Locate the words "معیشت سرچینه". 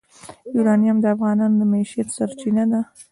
1.71-2.63